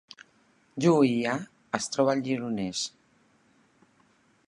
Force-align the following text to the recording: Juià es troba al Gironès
Juià 0.85 1.35
es 1.81 1.89
troba 1.97 2.17
al 2.17 2.25
Gironès 2.31 2.85